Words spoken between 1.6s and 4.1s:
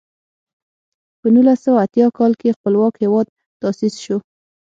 سوه اتیا کال کې خپلواک هېواد تاسیس